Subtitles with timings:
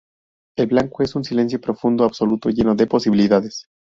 [0.57, 3.67] El blanco es un silencio profundo, absoluto, lleno de posibilidades.